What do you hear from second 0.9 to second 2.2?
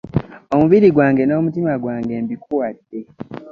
gwange n'omutima gwange